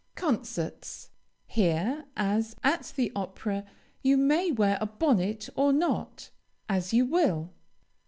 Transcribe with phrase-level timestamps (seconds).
[0.15, 1.11] CONCERTS
[1.45, 3.65] Here, as at the opera,
[4.01, 6.31] you may wear a bonnet or not,
[6.67, 7.53] as you will.